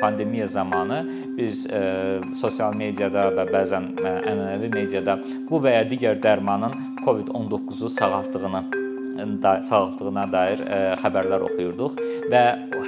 pandemiya 0.00 0.46
zamanı 0.46 1.04
biz 1.36 1.66
ə, 1.66 1.82
sosial 2.38 2.74
mediada 2.74 3.28
və 3.36 3.46
bəzən 3.52 3.92
ə, 3.98 4.16
ənənəvi 4.32 4.72
mediada 4.74 5.18
bu 5.50 5.62
və 5.62 5.78
ya 5.78 5.86
digər 5.88 6.20
dərmanın 6.22 6.76
COVID-19-u 7.04 7.90
sağaltdığını 8.00 8.87
da 9.42 9.58
sağaltdığına 9.66 10.26
dair 10.32 10.62
ə, 10.64 10.80
xəbərlər 11.02 11.44
oxuyurduq 11.48 11.98
və 12.32 12.42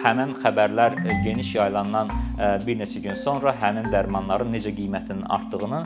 həmin 0.04 0.34
xəbərlər 0.41 0.96
geniş 1.25 1.54
yayılandan 1.57 2.11
ə, 2.11 2.50
bir 2.66 2.79
neçə 2.80 3.03
gün 3.04 3.18
sonra 3.18 3.54
həmin 3.61 3.91
dərmanların 3.93 4.53
necə 4.54 4.72
qiymətinin 4.77 5.27
artdığını 5.29 5.82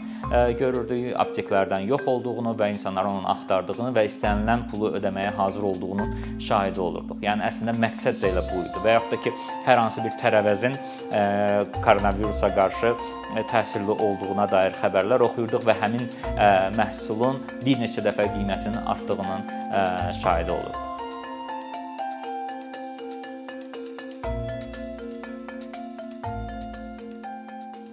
görürdük, 0.58 1.14
apteklərdən 1.20 1.86
yox 1.88 2.06
olduğunu 2.08 2.54
və 2.58 2.70
insanların 2.74 3.20
onu 3.20 3.28
axtardığını 3.32 3.90
və 3.96 4.04
istənilən 4.08 4.64
pulu 4.70 4.92
ödəməyə 4.98 5.34
hazır 5.36 5.66
olduğunu 5.70 6.06
şahidi 6.42 6.80
olurduq. 6.80 7.20
Yəni 7.24 7.44
əslində 7.48 7.74
məqsəd 7.80 8.20
də 8.22 8.30
elə 8.32 8.44
bu 8.50 8.62
idi 8.64 8.84
və 8.84 8.96
yaxud 8.96 9.16
da 9.16 9.20
ki, 9.24 9.34
hər 9.66 9.80
hansı 9.82 10.04
bir 10.04 10.16
tərəvəzin 10.22 10.78
koronavirusa 11.84 12.50
qarşı 12.54 12.94
təsirli 13.50 13.96
olduğuna 14.06 14.46
dair 14.50 14.76
xəbərlər 14.78 15.24
oxuyurduq 15.26 15.66
və 15.66 15.76
həmin 15.80 16.04
məhsulun 16.78 17.40
bir 17.64 17.80
neçə 17.82 18.04
dəfə 18.04 18.28
qiymətinin 18.34 18.86
artdığının 18.94 19.48
ə, 19.74 19.84
şahidi 20.34 20.52
olurduq. 20.52 20.78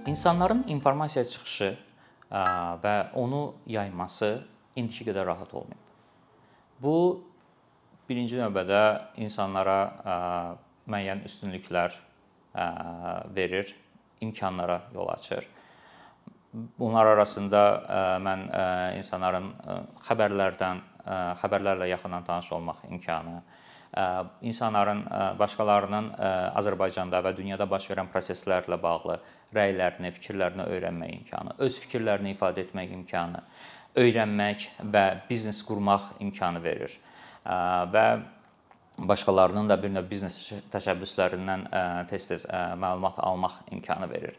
İnsanların 0.07 0.63
informasiya 0.67 1.25
çıxışı 1.25 1.77
və 2.83 2.95
onu 3.13 3.53
yayması 3.67 4.41
indiki 4.75 5.05
qədər 5.05 5.25
rahat 5.25 5.53
olmayıb. 5.53 5.87
Bu 6.81 7.23
birinci 8.09 8.39
növbədə 8.41 8.81
insanlara 9.21 9.79
müəyyən 10.89 11.23
üstünlüklər 11.27 11.95
verir 13.35 13.75
imkanlara 14.21 14.81
yol 14.93 15.07
açır. 15.13 15.47
Bunlar 16.79 17.05
arasında 17.05 17.61
mən 18.25 18.47
insanların 18.97 19.53
xəbərlərdən, 20.07 20.81
xəbərlərlə 21.41 21.89
yaxından 21.91 22.23
tanış 22.27 22.51
olmaq 22.57 22.85
imkanı, 22.89 23.41
insanların 24.47 25.03
başqalarının 25.39 26.11
Azərbaycanda 26.55 27.19
və 27.25 27.35
dünyada 27.35 27.67
baş 27.69 27.89
verən 27.91 28.07
proseslərlə 28.13 28.77
bağlı 28.81 29.19
rəylərini, 29.55 30.13
fikirlərini 30.15 30.67
öyrənmək 30.71 31.15
imkanı, 31.17 31.55
öz 31.59 31.79
fikirlərini 31.83 32.35
ifadə 32.37 32.63
etmək 32.63 32.93
imkanı, 33.01 33.41
öyrənmək 33.99 34.69
və 34.93 35.05
biznes 35.29 35.59
qurmaq 35.67 36.13
imkanı 36.23 36.63
verir. 36.63 36.95
Və 37.43 38.05
başqalarının 39.01 39.67
da 39.69 39.75
bir 39.81 39.91
növ 39.91 40.07
biznes 40.07 40.37
təşəbbüslərindən 40.71 41.67
tez-tez 42.07 42.45
məlumat 42.79 43.19
almaq 43.19 43.59
imkanı 43.71 44.07
verir. 44.11 44.37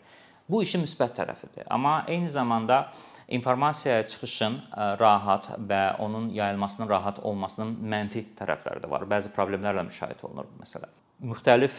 Bu 0.49 0.63
işin 0.63 0.83
müsbət 0.85 1.17
tərəfidir. 1.19 1.67
Amma 1.71 2.05
eyni 2.09 2.31
zamanda 2.31 2.87
informasiyaya 3.37 4.07
çıxışın 4.07 4.59
rahat 5.01 5.49
və 5.59 5.83
onun 6.05 6.31
yayılmasının 6.35 6.89
rahat 6.89 7.19
olmasının 7.19 7.75
mənfi 7.93 8.25
tərəfləri 8.39 8.83
də 8.85 8.91
var. 8.91 9.07
Bəzi 9.09 9.33
problemlərlə 9.35 9.87
müşahidə 9.89 10.27
olunur 10.29 10.51
məsələn. 10.61 10.91
Müxtəlif 11.23 11.79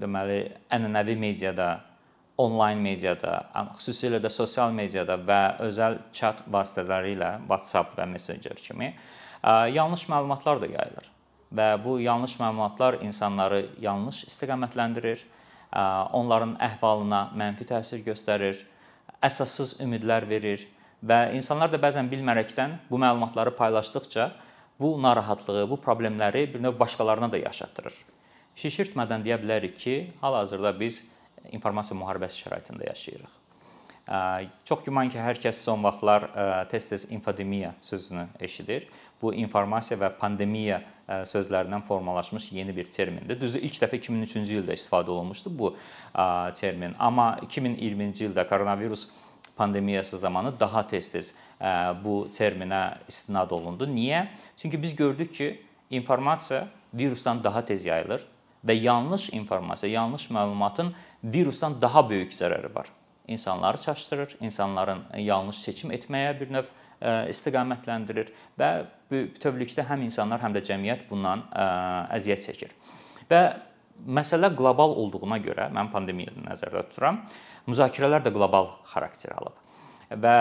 deməli 0.00 0.38
ənənəvi 0.72 1.16
mediada, 1.18 1.68
onlayn 2.38 2.80
mediada, 2.82 3.44
xüsusilə 3.78 4.18
də 4.22 4.30
sosial 4.30 4.72
mediada 4.74 5.16
və 5.18 5.40
özəl 5.68 6.00
chat 6.14 6.42
vasitələri 6.50 7.14
ilə 7.14 7.34
WhatsApp 7.48 7.98
və 7.98 8.06
Messenger 8.10 8.58
kimi 8.58 8.94
yanlış 9.74 10.08
məlumatlar 10.10 10.62
da 10.62 10.70
yayılır 10.72 11.10
və 11.54 11.68
bu 11.84 11.98
yanlış 12.02 12.36
məlumatlar 12.40 12.98
insanları 13.04 13.68
yanlış 13.82 14.24
istiqamətləndirir, 14.26 15.20
onların 16.14 16.56
əhvalına 16.62 17.28
mənfi 17.38 17.66
təsir 17.68 18.02
göstərir, 18.06 18.58
əsassız 19.24 19.78
ümidlər 19.84 20.28
verir 20.28 20.66
və 21.04 21.34
insanlar 21.36 21.72
da 21.72 21.80
bəzən 21.80 22.10
bilmərəkdən 22.12 22.78
bu 22.90 23.00
məlumatları 23.00 23.54
paylaşdıqca 23.56 24.30
bu 24.80 24.94
narahatlığı, 25.02 25.68
bu 25.70 25.78
problemləri 25.80 26.46
bir 26.54 26.62
növ 26.62 26.78
başqalarına 26.78 27.30
da 27.32 27.38
yaşatdırır. 27.38 27.94
Şişirtmədən 28.56 29.24
deyə 29.26 29.38
bilərik 29.42 29.78
ki, 29.78 29.94
hal-hazırda 30.20 30.74
biz 30.80 31.02
informasiya 31.52 31.98
müharibəsi 32.00 32.44
şəraitində 32.44 32.86
yaşayırıq. 32.88 33.40
Çox 34.68 34.84
güman 34.84 35.08
ki, 35.08 35.18
hər 35.18 35.38
kəs 35.40 35.62
son 35.64 35.82
vaxtlar 35.84 36.28
tez-tez 36.70 37.06
infodemiya 37.10 37.72
sözünü 37.80 38.26
eşidir. 38.40 38.88
Bu 39.24 39.32
informasiya 39.40 39.96
və 40.02 40.10
pandemiya 40.20 40.82
sözlərindən 41.08 41.84
formalaşmış 41.88 42.50
yeni 42.52 42.74
bir 42.76 42.90
termindir. 42.92 43.38
Düzdür, 43.40 43.62
ilk 43.64 43.78
dəfə 43.80 43.96
2003-cü 43.96 44.58
ildə 44.60 44.76
istifadə 44.76 45.12
olunmuşdu 45.14 45.52
bu 45.58 45.70
termin, 46.60 46.92
amma 46.98 47.30
2020-ci 47.46 48.28
ildə 48.28 48.44
koronavirus 48.48 49.06
pandemiyası 49.56 50.18
zamanı 50.18 50.52
daha 50.60 50.82
tez-tez 50.90 51.32
bu 52.04 52.28
terminə 52.36 52.98
istinad 53.08 53.54
olundu. 53.56 53.88
Niyə? 53.88 54.26
Çünki 54.60 54.82
biz 54.82 54.96
gördük 54.96 55.34
ki, 55.34 55.62
informasiya 55.90 56.66
virusdan 56.94 57.44
daha 57.44 57.64
tez 57.64 57.84
yayılır 57.84 58.26
və 58.66 58.76
yanlış 58.76 59.30
informasiya, 59.32 59.92
yanlış 59.92 60.28
məlumatın 60.30 60.92
virusdan 61.24 61.80
daha 61.82 62.04
böyük 62.10 62.32
zərəri 62.32 62.74
var 62.74 62.92
insanları 63.28 63.80
çaşdırır, 63.80 64.36
insanların 64.40 65.04
yanlış 65.16 65.56
seçim 65.56 65.92
etməyə 65.92 66.34
bir 66.40 66.50
növ 66.52 66.66
istiqamətləndirir 67.32 68.32
və 68.60 68.70
bütövlükdə 69.12 69.86
həm 69.88 70.06
insanlar, 70.06 70.42
həm 70.42 70.56
də 70.56 70.64
cəmiyyət 70.66 71.06
bundan 71.10 71.44
əziyyət 72.16 72.48
çəkir. 72.48 72.74
Və 73.30 73.42
məsələ 74.06 74.50
qlobal 74.56 74.96
olduğuna 75.00 75.38
görə 75.42 75.68
mən 75.74 75.90
pandemiyanı 75.92 76.46
nəzərdə 76.48 76.86
tuturam. 76.90 77.22
Müzakirələr 77.70 78.24
də 78.24 78.32
qlobal 78.34 78.72
xarakter 78.90 79.34
alıb. 79.38 79.60
Və 80.10 80.36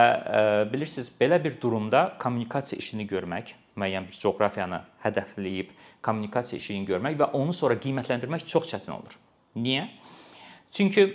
bilirsiniz, 0.72 1.12
belə 1.20 1.40
bir 1.44 1.56
durumda 1.62 2.14
kommunikasiya 2.22 2.82
işini 2.82 3.06
görmək, 3.10 3.54
müəyyən 3.80 4.08
bir 4.10 4.18
coğrafiyanı 4.22 4.82
hədəfləyib 5.06 5.72
kommunikasiya 6.04 6.60
işini 6.60 6.88
görmək 6.90 7.18
və 7.22 7.30
onu 7.40 7.54
sonra 7.56 7.78
qiymətləndirmək 7.82 8.46
çox 8.50 8.68
çətin 8.74 8.94
olur. 8.98 9.16
Niyə? 9.56 9.88
Çünki 10.74 11.08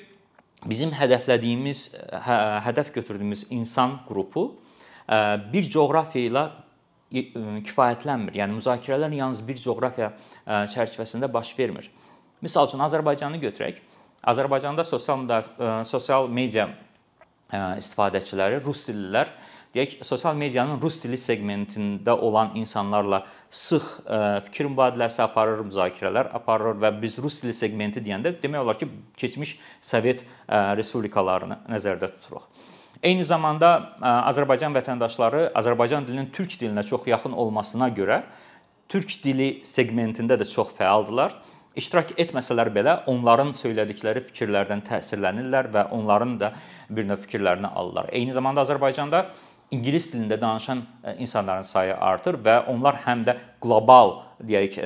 bizim 0.67 0.95
hədəflədiyimiz, 0.97 1.85
hə, 2.25 2.39
hədəf 2.67 2.93
götürdüyümüz 2.95 3.47
insan 3.55 3.99
qrupu 4.09 4.49
bir 5.53 5.71
coğrafiya 5.73 6.31
ilə 6.31 6.47
kifayətlənmir. 7.65 8.37
Yəni 8.37 8.59
müzakirələr 8.59 9.15
yalnız 9.17 9.45
bir 9.49 9.61
coğrafiya 9.63 10.13
çərçivəsində 10.47 11.31
baş 11.33 11.55
vermir. 11.59 11.89
Məsəl 12.45 12.69
üçün 12.69 12.83
Azərbaycanı 12.85 13.41
götürək. 13.43 13.81
Azərbaycanda 14.29 14.85
sosial 14.85 15.25
sosial 15.89 16.29
media 16.29 16.69
istifadəçiləri 17.53 18.61
rus 18.61 18.85
dillilər 18.89 19.31
deyək 19.73 19.99
sosial 20.05 20.37
medianın 20.37 20.81
rus 20.83 20.99
dili 21.03 21.17
seqmentində 21.21 22.13
olan 22.13 22.55
insanlarla 22.57 23.23
sıx 23.51 23.87
fikir 24.49 24.69
mübadiləsi 24.69 25.23
aparır, 25.25 25.63
müzakirələr 25.69 26.33
aparır 26.37 26.77
və 26.83 26.93
biz 27.01 27.19
rus 27.23 27.41
dili 27.43 27.55
seqmenti 27.57 28.03
deyəndə 28.05 28.35
demək 28.43 28.65
olar 28.65 28.81
ki, 28.81 28.89
keçmiş 29.17 29.59
Sovet 29.81 30.25
respublikalarını 30.49 31.63
nəzərdə 31.69 32.11
tuturuq. 32.17 32.49
Eyni 33.03 33.23
zamanda 33.23 33.69
Azərbaycan 34.03 34.75
vətəndaşları 34.75 35.53
Azərbaycan 35.59 36.07
dilinin 36.07 36.33
türk 36.35 36.57
dilinə 36.59 36.83
çox 36.87 37.07
yaxın 37.07 37.37
olmasına 37.39 37.93
görə 37.95 38.25
türk 38.91 39.13
dili 39.23 39.61
seqmentində 39.63 40.35
də 40.41 40.49
çox 40.51 40.73
fəaldılar. 40.79 41.37
İştirak 41.79 42.17
etməsələr 42.19 42.73
belə 42.75 42.97
onların 43.07 43.53
söylədikləri 43.55 44.25
fikirlərdən 44.33 44.83
təsirlənirlər 44.89 45.71
və 45.77 45.85
onların 45.95 46.35
da 46.41 46.53
bir 46.91 47.07
növ 47.07 47.23
fikirlərini 47.23 47.71
alırlar. 47.71 48.11
Eyni 48.11 48.35
zamanda 48.35 48.65
Azərbaycanda 48.67 49.29
ingilis 49.71 50.11
dilində 50.11 50.41
danışan 50.41 50.83
insanların 51.19 51.69
sayı 51.71 51.95
artır 51.95 52.41
və 52.43 52.65
onlar 52.73 52.99
həm 53.07 53.23
də 53.29 53.37
qlobal 53.63 54.17
deyək 54.43 54.81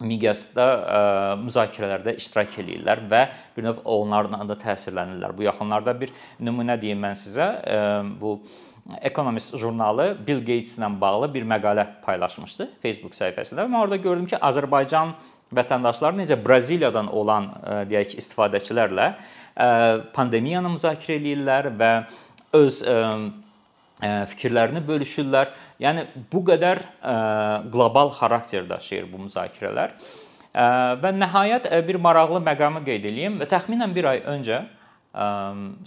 miqyasda 0.00 0.66
ə, 0.66 1.00
e, 1.00 1.36
müzakirələrdə 1.44 2.14
iştirak 2.20 2.56
eləyirlər 2.62 3.02
və 3.10 3.22
bir 3.56 3.66
növ 3.66 3.82
onlardan 3.84 4.48
da 4.48 4.56
təsirlənirlər. 4.60 5.34
Bu 5.36 5.46
yaxınlarda 5.46 5.94
bir 6.00 6.14
nümunə 6.40 6.78
deyim 6.80 7.02
mən 7.04 7.18
sizə. 7.18 7.50
Ə, 7.60 7.80
bu 8.20 8.38
Economist 9.04 9.52
jurnalı 9.60 10.14
Bill 10.26 10.40
Gates-lə 10.42 10.88
bağlı 11.00 11.28
bir 11.34 11.44
məqalə 11.46 11.84
paylaşmışdı 12.04 12.70
Facebook 12.82 13.12
səhifəsində. 13.14 13.68
Mən 13.68 13.82
orada 13.84 14.00
gördüm 14.00 14.24
ki, 14.30 14.38
Azərbaycan 14.40 15.12
vətəndaşları 15.54 16.22
necə 16.22 16.38
Braziliyadan 16.40 17.10
olan 17.12 17.52
ə, 17.60 17.76
deyək 17.90 18.16
istifadəçilərlə 18.22 19.12
pandemiyanı 20.14 20.70
müzakirə 20.72 21.18
eləyirlər 21.18 21.68
və 21.76 21.92
öz 22.56 22.80
ə, 22.86 22.96
fikirlərini 24.00 24.80
bölüşürlər. 24.86 25.52
Yəni 25.82 26.06
bu 26.32 26.42
qədər 26.48 26.82
qlobal 27.72 28.12
xarakter 28.16 28.68
daşıyır 28.68 29.08
bu 29.12 29.26
müzakirələr. 29.28 29.94
Və 30.50 31.14
nəhayət 31.14 31.70
bir 31.86 32.00
maraqlı 32.02 32.40
məqamı 32.42 32.82
qeyd 32.86 33.04
edeyim 33.12 33.38
və 33.38 33.46
təxminən 33.50 33.94
1 33.94 34.08
ay 34.10 34.22
öncə 34.34 34.60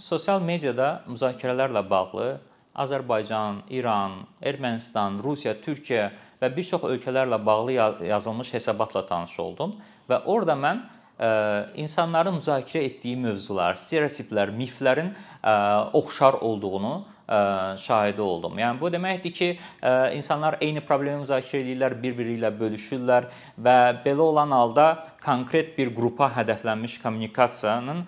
sosial 0.00 0.40
mediada 0.40 1.02
müzakirələrlə 1.08 1.82
bağlı 1.90 2.28
Azərbaycan, 2.74 3.60
İran, 3.70 4.24
Ermənistan, 4.42 5.20
Rusiya, 5.22 5.54
Türkiyə 5.62 6.08
və 6.40 6.50
bir 6.56 6.64
çox 6.66 6.82
ölkələrlə 6.88 7.38
bağlı 7.46 7.76
yazılmış 8.08 8.54
hesabatla 8.56 9.04
tanış 9.06 9.38
oldum 9.40 9.76
və 10.10 10.24
orada 10.24 10.56
mən 10.58 10.82
insanların 11.78 12.40
müzakirə 12.40 12.82
etdiyi 12.88 13.16
mövzular, 13.22 13.78
stereotiplər, 13.78 14.50
miflərin 14.50 15.12
oxşar 15.94 16.40
olduğunu 16.40 17.04
şahidi 17.26 18.22
oldum. 18.22 18.58
Yəni 18.58 18.80
bu 18.80 18.90
deməkdir 18.92 19.32
ki, 19.32 19.48
insanlar 20.16 20.58
eyni 20.60 20.82
problemi 20.84 21.22
müzakirə 21.22 21.62
edirlər, 21.62 21.96
bir-biri 22.02 22.36
ilə 22.38 22.50
bölüşürlər 22.58 23.30
və 23.56 23.76
belə 24.04 24.26
olan 24.26 24.52
halda 24.52 24.86
konkret 25.24 25.72
bir 25.78 25.94
qrupa 25.96 26.28
hədəflənmiş 26.36 26.98
kommunikasiyanın 27.02 28.04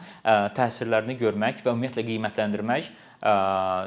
təsirlərini 0.59 1.17
görmək 1.17 1.65
və 1.65 1.73
ümumiyyətlə 1.73 2.05
qiymətləndirmək 2.11 2.93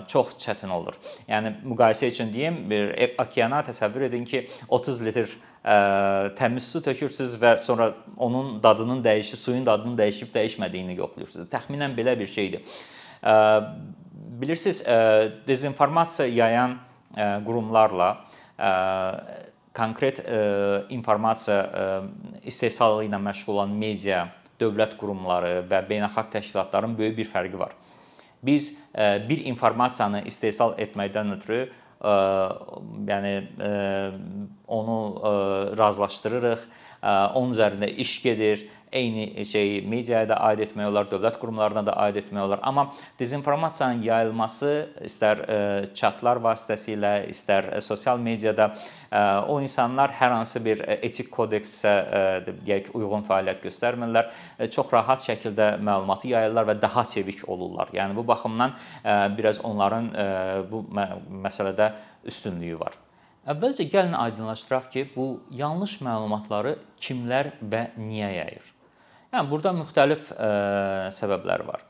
çox 0.10 0.34
çətin 0.42 0.74
olur. 0.74 0.98
Yəni 1.30 1.54
müqayisə 1.62 2.10
üçün 2.10 2.34
deyim, 2.34 2.64
bir 2.72 2.96
okeana 3.22 3.62
təsəvvür 3.70 4.08
edin 4.10 4.26
ki, 4.26 4.48
30 4.68 5.06
litr 5.06 5.38
təmiz 6.40 6.66
su 6.74 6.82
tökürsüz 6.82 7.38
və 7.38 7.54
sonra 7.62 7.92
onun 8.18 8.58
dadının 8.64 9.04
dəyişib, 9.06 9.38
suyun 9.38 9.66
dadının 9.68 9.98
dəyişib 10.00 10.34
dəyişmədiyini 10.34 10.98
yoxlayırsınız. 10.98 11.50
Təxminən 11.54 11.94
belə 12.00 12.18
bir 12.20 12.28
şeydir 12.28 12.66
bilirsiniz, 14.30 14.84
dezinformasiya 15.48 16.28
yayan 16.28 16.78
qurumlarla 17.46 18.26
konkret 19.74 20.22
informasiya 20.90 21.60
istehsalı 22.44 23.08
ilə 23.10 23.18
məşğul 23.26 23.58
olan 23.58 23.74
media, 23.74 24.28
dövlət 24.60 24.98
qurumları 25.00 25.64
və 25.70 25.82
beynəlxalq 25.90 26.30
təşkilatların 26.34 26.98
böyük 26.98 27.18
bir 27.18 27.30
fərqi 27.32 27.60
var. 27.60 27.74
Biz 28.44 28.78
bir 29.30 29.46
informasiyanı 29.50 30.22
istehsal 30.28 30.78
etməkdən 30.80 31.34
ötürü 31.38 31.62
yəni 33.10 33.34
onu 34.68 35.00
razılaşdırırıq, 35.80 36.62
onun 37.36 37.54
üzərində 37.56 37.88
iş 37.88 38.22
gedir 38.24 38.68
eyni 38.92 39.46
şeyi 39.46 39.82
mediaya 39.88 40.30
da 40.30 40.38
aid 40.50 40.64
etmək 40.64 40.90
olar, 40.90 41.08
dövlət 41.12 41.40
qurumlarına 41.42 41.84
da 41.86 41.96
aid 42.06 42.20
etmək 42.22 42.44
olar. 42.44 42.60
Amma 42.64 42.90
dezinformasiyanın 43.20 44.04
yayılması 44.04 44.72
istər 45.06 45.44
e, 45.46 45.58
chatlar 45.96 46.42
vasitəsilə, 46.44 47.14
istər 47.30 47.72
e, 47.76 47.82
sosial 47.82 48.20
mediada 48.20 48.72
e, 49.12 49.20
o 49.48 49.60
insanlar 49.62 50.14
hər 50.20 50.34
hansı 50.38 50.64
bir 50.66 50.84
etik 51.00 51.32
kodeksə 51.34 51.96
deyək 52.48 52.94
uyğun 52.98 53.26
fəaliyyət 53.28 53.66
göstərmirlər. 53.68 54.32
Çox 54.74 54.94
rahat 54.94 55.24
şəkildə 55.26 55.76
məlumatı 55.84 56.32
yayırlar 56.34 56.72
və 56.72 56.80
daha 56.82 57.06
çevik 57.06 57.46
olurlar. 57.50 57.94
Yəni 57.94 58.16
bu 58.16 58.28
baxımdan 58.28 58.74
biraz 59.38 59.62
onların 59.66 60.10
bu 60.72 60.84
məsələdə 61.46 61.94
üstünlüyü 62.28 62.80
var. 62.80 62.98
Əvvəlcə 63.50 63.86
gəlin 63.90 64.18
aydınlaşdıraq 64.20 64.90
ki, 64.94 65.06
bu 65.16 65.28
yanlış 65.56 65.96
məlumatları 66.06 66.76
kimlər 67.02 67.54
və 67.72 67.88
niyə 67.98 68.34
yayır? 68.36 68.76
Yəni 69.30 69.46
burada 69.46 69.70
müxtəlif 69.78 70.32
ə, 70.34 70.38
e, 70.42 71.10
səbəblər 71.14 71.62
var. 71.68 71.84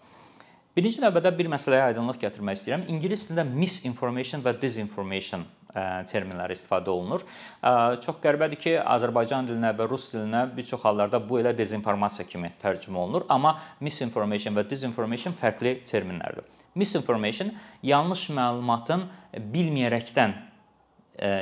Birinci 0.75 0.99
növbədə 0.99 1.31
bir 1.37 1.47
məsələyə 1.51 1.85
aydınlıq 1.89 2.19
gətirmək 2.19 2.57
istəyirəm. 2.59 2.83
İngilis 2.91 3.23
dilində 3.29 3.45
misinformation 3.47 4.43
və 4.43 4.53
disinformation 4.59 5.45
e, 5.47 5.83
terminləri 6.11 6.57
istifadə 6.57 6.91
olunur. 6.91 7.23
E, 7.23 7.71
çox 8.03 8.19
qəribədir 8.25 8.59
ki, 8.59 8.73
Azərbaycan 8.83 9.47
dilinə 9.47 9.71
və 9.77 9.87
rus 9.87 10.09
dilinə 10.11 10.43
bir 10.55 10.67
çox 10.67 10.83
hallarda 10.83 11.21
bu 11.29 11.39
elə 11.39 11.55
dezinformasiya 11.55 12.27
kimi 12.27 12.51
tərcümə 12.59 12.99
olunur, 13.05 13.27
amma 13.31 13.55
misinformation 13.87 14.59
və 14.59 14.67
disinformation 14.67 15.37
fərqli 15.39 15.77
terminlərdir. 15.87 16.43
Misinformation 16.75 17.53
yanlış 17.87 18.27
məlumatın 18.35 19.07
bilməyərəkdən 19.55 20.35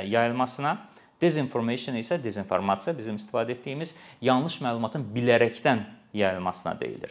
yayılmasına, 0.08 0.72
Dezinformation 1.20 1.96
isə 1.98 2.18
dezinformasiya 2.22 2.94
bizim 2.98 3.16
istifadə 3.18 3.56
etdiyimiz 3.56 3.94
yanlış 4.22 4.60
məlumatın 4.62 5.06
bilərəkdən 5.14 5.82
yayılmasına 6.14 6.76
deyilir. 6.80 7.10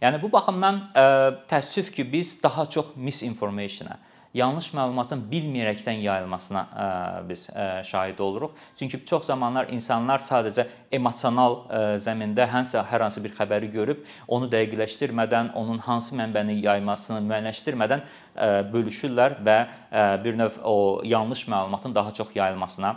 Yəni 0.00 0.18
bu 0.22 0.32
baxımdan 0.32 0.80
ə, 0.90 1.04
təəssüf 1.50 1.92
ki, 1.94 2.06
biz 2.12 2.34
daha 2.42 2.66
çox 2.66 2.96
misinformationa, 2.96 4.00
yanlış 4.34 4.72
məlumatın 4.74 5.22
bilməyərəkdən 5.30 6.02
yayılmasına 6.02 6.64
ə, 6.66 6.88
biz 7.28 7.46
ə, 7.54 7.68
şahid 7.86 8.18
oluruq. 8.18 8.58
Çünki 8.78 9.04
çox 9.06 9.30
zamanlar 9.30 9.70
insanlar 9.70 10.18
sadəcə 10.24 10.66
emosional 10.92 11.60
ə, 11.70 11.84
zəmində 12.02 12.48
hansı 12.50 12.82
hər 12.90 13.06
hansı 13.06 13.22
bir 13.24 13.38
xəbəri 13.38 13.70
görüb, 13.70 14.02
onu 14.26 14.50
dəqiqləşdirmədən, 14.50 15.54
onun 15.54 15.78
hansı 15.86 16.18
mənbəni 16.18 16.58
yaymasını 16.66 17.22
müəyyənləşdirmədən 17.22 18.02
ə, 18.02 18.52
bölüşürlər 18.74 19.40
və 19.46 19.58
ə, 19.62 20.06
bir 20.26 20.42
növ 20.42 20.62
o 20.66 20.76
yanlış 21.06 21.46
məlumatın 21.46 21.94
daha 21.94 22.10
çox 22.10 22.34
yayılmasına 22.34 22.96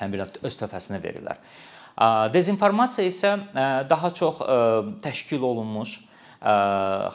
bir 0.00 0.26
öz 0.42 0.58
töhfəsini 0.60 1.00
verirlər. 1.02 1.40
Dezinformasiya 2.34 3.10
isə 3.10 3.32
daha 3.90 4.12
çox 4.14 4.44
təşkil 5.02 5.42
olunmuş 5.42 5.96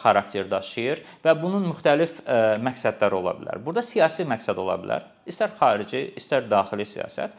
xarakter 0.01 0.49
daşıyır 0.51 0.99
və 1.23 1.33
bunun 1.39 1.63
müxtəlif 1.69 2.17
məqsədləri 2.59 3.15
ola 3.15 3.31
bilər. 3.37 3.61
Burada 3.63 3.81
siyasi 3.85 4.25
məqsəd 4.27 4.59
ola 4.59 4.75
bilər, 4.81 5.05
istər 5.29 5.53
xarici, 5.55 6.09
istər 6.19 6.49
daxili 6.51 6.83
siyasət. 6.83 7.37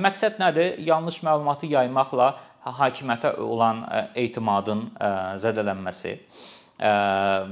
Məqsəd 0.00 0.40
nədir? 0.40 0.78
Yanlış 0.86 1.20
məlumatı 1.26 1.68
yaymaqla 1.68 2.30
hakimiyyətə 2.64 3.34
olan 3.44 3.84
etimadın 4.16 4.86
zədələnməsi 5.44 6.16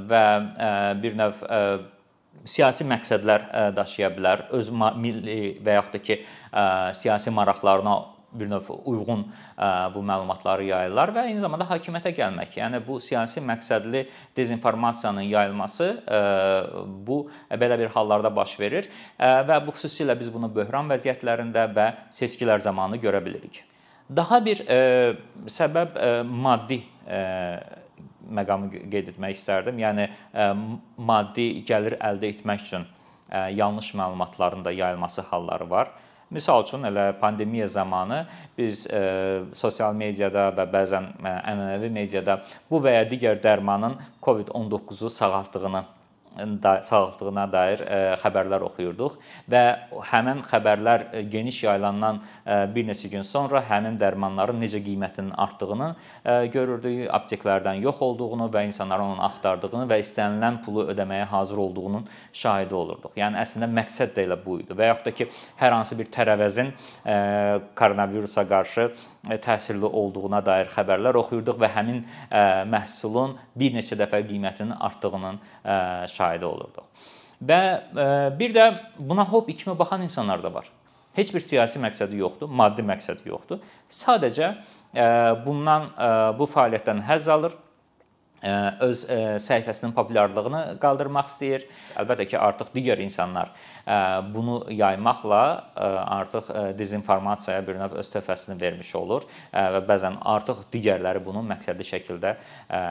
və 0.09 0.25
bir 1.05 1.21
növ 1.21 1.45
siyasi 2.49 2.87
məqsədlər 2.89 3.49
daşıya 3.77 4.13
bilər. 4.17 4.47
Öz 4.57 4.71
milli 4.73 5.59
və 5.65 5.79
yaxud 5.79 5.99
da 5.99 6.05
ki, 6.05 6.23
siyasi 6.97 7.31
maraqlarına 7.31 7.99
bir 8.33 8.51
növ 8.51 8.67
uyğun 8.85 9.23
bu 9.95 10.01
məlumatları 10.05 10.67
yayırlar 10.69 11.15
və 11.17 11.23
eyni 11.31 11.41
zamanda 11.41 11.65
hakimiyyətə 11.71 12.13
gəlmək. 12.17 12.59
Yəni 12.61 12.83
bu 12.85 12.99
siyasi 13.01 13.41
məqsədli 13.41 14.03
dezinformasiyanın 14.37 15.25
yayılması 15.31 15.89
bu 17.07 17.23
belə 17.51 17.79
bir 17.81 17.89
hallarda 17.95 18.35
baş 18.37 18.59
verir 18.61 18.91
və 19.19 19.59
bu 19.67 19.73
xüsusilə 19.73 20.19
biz 20.21 20.29
bunu 20.35 20.53
böhran 20.55 20.93
vəziyyətlərində 20.93 21.65
və 21.73 21.89
seçkilər 22.21 22.61
zamanı 22.61 23.01
görə 23.01 23.25
bilirik. 23.25 23.63
Daha 24.09 24.45
bir 24.45 24.61
səbəb 25.49 25.97
maddi 26.29 26.83
məqamı 28.27 28.71
qeyd 28.91 29.13
etmək 29.15 29.37
istərdim. 29.39 29.79
Yəni 29.83 30.09
maddi 30.97 31.49
gəlir 31.69 31.99
əldə 32.01 32.33
etmək 32.35 32.67
üçün 32.67 32.87
yanlış 33.55 33.95
məlumatların 33.95 34.65
da 34.65 34.73
yayılması 34.73 35.23
halları 35.31 35.71
var. 35.71 35.91
Misal 36.31 36.63
üçün 36.63 36.83
elə 36.85 37.13
pandemiya 37.21 37.69
zamanı 37.69 38.27
biz 38.59 38.87
e, 38.87 39.41
sosial 39.57 39.95
mediada 39.97 40.51
və 40.53 40.67
bəzən 40.69 41.07
ənənəvi 41.25 41.89
mediada 41.89 42.43
bu 42.71 42.83
və 42.85 42.99
ya 42.99 43.07
digər 43.09 43.41
dərmanın 43.41 43.97
COVID-19-u 44.23 45.09
sağaltdığını 45.11 45.85
da 46.39 46.83
sağaltdığına 46.83 47.45
dair 47.53 47.81
e, 47.81 47.99
xəbərlər 48.23 48.65
oxuyurduq 48.69 49.17
və 49.51 49.63
həmin 50.11 50.43
xəbərlər 50.47 51.05
e, 51.13 51.23
geniş 51.31 51.63
yayılandan 51.65 52.21
e, 52.47 52.59
bir 52.75 52.87
neçə 52.89 53.11
gün 53.13 53.27
sonra 53.27 53.63
həmin 53.69 53.99
dərmanların 53.99 54.61
necə 54.63 54.81
qiymətinin 54.85 55.35
artdığını 55.37 55.89
görürdük, 56.53 57.09
apteklərdən 57.15 57.81
yox 57.83 58.01
olduğunu 58.05 58.49
və 58.53 58.65
insanların 58.69 59.15
onu 59.15 59.23
axtardığını 59.27 59.87
və 59.91 59.99
istənilən 60.03 60.61
pulu 60.65 60.87
ödəməyə 60.93 61.27
hazır 61.31 61.63
olduğunun 61.65 62.07
şahidi 62.33 62.75
olurduq. 62.75 63.15
Yəni 63.19 63.41
əslində 63.43 63.69
məqsəd 63.73 64.15
də 64.17 64.27
elə 64.27 64.39
bu 64.45 64.59
idi. 64.63 64.77
Və 64.77 64.91
yaxud 64.91 65.09
da 65.09 65.15
ki, 65.17 65.29
hər 65.61 65.75
hansı 65.77 65.99
bir 65.99 66.11
tərəvəzin 66.15 66.73
koronavirusa 67.79 68.45
qarşı 68.49 68.91
təsirli 69.29 69.85
olduğuna 69.85 70.41
dair 70.47 70.71
xəbərlər 70.73 71.19
oxuyurduq 71.21 71.61
və 71.61 71.69
həmin 71.75 72.03
məhsulun 72.73 73.37
bir 73.59 73.77
neçə 73.77 73.99
dəfə 74.01 74.23
qiymətinin 74.29 74.75
artdığının 74.89 75.39
şahidi 76.15 76.49
olurduq. 76.49 76.85
Və 77.39 77.61
bir 78.39 78.55
də 78.57 78.67
buna 78.99 79.29
hobbi 79.29 79.57
kimi 79.57 79.79
baxan 79.79 80.03
insanlar 80.03 80.43
da 80.43 80.55
var. 80.55 80.67
Heç 81.15 81.35
bir 81.35 81.41
siyasi 81.41 81.81
məqsədi 81.83 82.19
yoxdur, 82.19 82.49
maddi 82.49 82.83
məqsədi 82.87 83.29
yoxdur. 83.29 83.59
Sadəcə 83.91 84.53
bundan 85.45 85.91
bu 86.39 86.47
fəaliyyətdən 86.51 87.05
həzz 87.07 87.29
alır 87.33 87.57
öz 88.43 89.01
səhifəsinin 89.43 89.93
populyarlığını 89.97 90.79
qaldırmaq 90.83 91.27
istəyir. 91.31 91.65
Əlbəttə 91.99 92.29
ki, 92.31 92.39
artıq 92.39 92.71
digər 92.75 93.03
insanlar 93.03 93.51
bunu 94.35 94.61
yaymaqla 94.71 95.41
artıq 95.75 96.53
dezinformasiyaya 96.79 97.67
bir 97.67 97.81
növ 97.81 97.99
öz 97.99 98.11
töhfəsini 98.15 98.61
vermiş 98.61 98.95
olur 99.01 99.27
və 99.53 99.83
bəzən 99.89 100.21
artıq 100.23 100.65
digərləri 100.73 101.25
bunu 101.25 101.43
məqsədli 101.51 101.87
şəkildə 101.89 102.37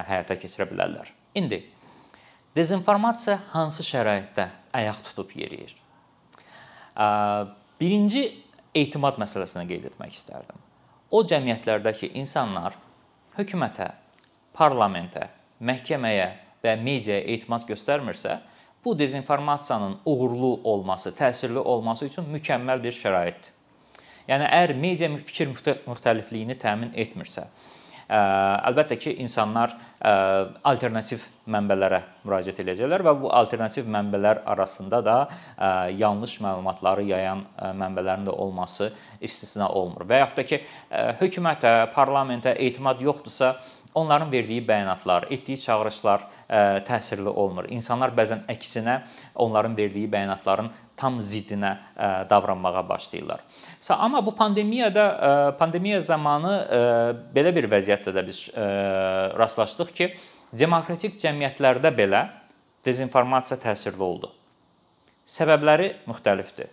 həyata 0.10 0.36
keçirə 0.42 0.68
bilərlər. 0.72 1.13
İndi 1.36 1.62
dezinformasiya 2.58 3.38
hansı 3.54 3.84
şəraitdə 3.86 4.50
ayaq 4.74 5.04
tutub 5.06 5.32
yeriyir? 5.38 5.75
Birinci 7.77 8.24
etimad 8.75 9.20
məsələsini 9.22 9.68
qeyd 9.70 9.84
etmək 9.92 10.16
istərdim. 10.18 10.58
O 11.13 11.22
cəmiyyətlərdə 11.24 11.94
ki, 12.00 12.10
insanlar 12.20 12.74
hökumətə, 13.38 13.92
parlamentə, 14.58 15.30
məhkəməyə 15.62 16.28
və 16.64 16.76
mediaya 16.82 17.22
etimad 17.36 17.68
göstərmirsə, 17.70 18.40
bu 18.86 18.96
dezinformasiyanın 18.98 20.00
uğurlu 20.06 20.60
olması, 20.64 21.12
təsirli 21.18 21.60
olması 21.60 22.06
üçün 22.10 22.28
mükəmməl 22.34 22.82
bir 22.84 22.96
şəraitdir. 22.96 23.54
Yəni 24.28 24.48
əgər 24.48 24.76
media 24.76 25.10
fikir 25.18 25.50
müxtəlifliyini 25.88 26.58
təmin 26.60 26.92
etmirsə, 27.00 27.46
əlbəttə 28.08 28.96
ki, 29.00 29.14
insanlar 29.24 29.74
alternativ 30.68 31.26
mənbələrə 31.52 32.00
müraciət 32.24 32.62
edəcəklər 32.64 33.04
və 33.04 33.14
bu 33.20 33.32
alternativ 33.36 33.88
mənbələr 33.92 34.44
arasında 34.48 35.02
da 35.04 35.16
yanlış 35.92 36.38
məlumatları 36.44 37.04
yayan 37.08 37.44
mənbələrin 37.80 38.28
də 38.28 38.36
olması 38.36 38.92
istisna 39.20 39.68
olmur. 39.68 40.08
Və 40.08 40.22
yaxud 40.22 40.40
da 40.40 40.48
ki, 40.48 40.62
hökumətə, 41.20 41.74
parlamentə 41.96 42.56
etimad 42.56 43.02
yoxdursa, 43.04 43.58
onların 43.98 44.32
verdiyi 44.32 44.62
bəyanatlar, 44.68 45.25
etdiyi 45.34 45.58
çağırışlar 45.60 46.27
təsirli 46.88 47.34
olmur. 47.34 47.66
İnsanlar 47.74 48.13
bəzən 48.16 48.46
əksinə 48.54 49.01
onların 49.36 49.74
verdiyi 49.77 50.08
bəyanatların 50.12 50.70
tam 50.98 51.20
ziddinə 51.22 51.74
davranmağa 52.30 52.86
başlayırlar. 52.89 53.42
Amma 53.89 54.25
bu 54.25 54.36
pandemiyada 54.36 55.58
pandemiya 55.60 56.01
zamanı 56.01 56.56
belə 57.36 57.54
bir 57.56 57.70
vəziyyətlə 57.72 58.13
də 58.16 58.25
biz 58.27 58.48
rastlaşdıq 59.38 59.94
ki, 59.98 60.10
demokratik 60.54 61.20
cəmiyyətlərdə 61.20 61.92
belə 61.98 62.24
dezinformasiya 62.86 63.60
təsirli 63.60 64.01
oldu. 64.01 64.32
Səbəbləri 65.27 65.92
müxtəlifdir. 66.08 66.70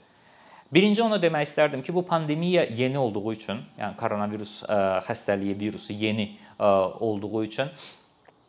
Birinci 0.74 1.02
onu 1.02 1.18
demək 1.22 1.48
istərdim 1.48 1.82
ki, 1.82 1.92
bu 1.94 2.02
pandemiya 2.06 2.64
yeni 2.70 2.98
olduğu 2.98 3.32
üçün, 3.32 3.60
yəni 3.78 3.94
koronavirus 3.98 4.54
xəstəliyi 5.06 5.54
virusu 5.58 5.92
yeni 5.92 6.32
olduğu 6.58 7.44
üçün 7.44 7.70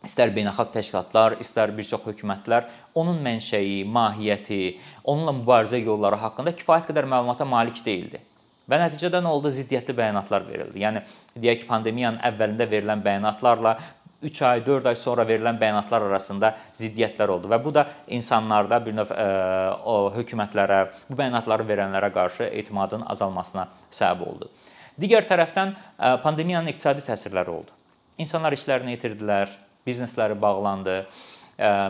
istər 0.05 0.31
beynəlxalq 0.35 0.71
təşkilatlar, 0.75 1.39
istər 1.41 1.73
bir 1.75 1.87
çox 1.89 2.05
hökumətlər 2.05 2.69
onun 2.97 3.17
mənşəyi, 3.25 3.83
mahiyyəti, 3.89 4.77
onunla 5.03 5.33
mübarizə 5.39 5.81
yolları 5.81 6.19
haqqında 6.21 6.53
kifayət 6.59 6.91
qədər 6.91 7.09
məlumata 7.09 7.47
malik 7.49 7.81
deyildi. 7.85 8.21
Və 8.69 8.79
nəticədə 8.81 9.21
nə 9.21 9.29
oldu? 9.29 9.51
Ziddiyyətli 9.53 9.93
bəyanatlar 9.97 10.45
verildi. 10.47 10.81
Yəni 10.81 11.03
deyək 11.37 11.63
ki, 11.63 11.69
pandemiyanın 11.69 12.21
əvvəlində 12.25 12.65
verilən 12.69 13.03
bəyanatlarla 13.05 13.75
3 14.25 14.41
ay, 14.47 14.61
4 14.65 14.89
ay 14.89 14.97
sonra 14.97 15.25
verilən 15.27 15.59
bəyanatlar 15.61 16.07
arasında 16.07 16.53
ziddiyyətlər 16.73 17.33
oldu 17.35 17.51
və 17.51 17.59
bu 17.61 17.73
da 17.75 17.83
insanlarda 18.07 18.79
bir 18.81 18.95
növ 18.97 19.11
ə, 19.13 19.25
o 19.85 20.09
hökumətlərə, 20.15 20.79
bu 21.09 21.17
bəyanatları 21.19 21.67
verənlərə 21.67 22.09
qarşı 22.15 22.49
etimadın 22.49 23.05
azalmasına 23.13 23.67
səbəb 23.93 24.25
oldu. 24.25 24.49
Digər 24.97 25.27
tərəfdən 25.29 25.75
pandemiyanın 26.23 26.71
iqtisadi 26.71 27.03
təsirləri 27.05 27.51
oldu. 27.51 27.75
İnsanlar 28.15 28.55
işlərini 28.55 28.93
itirdilər, 28.95 29.49
biznesləri 29.87 30.37
bağlandı. 30.39 31.01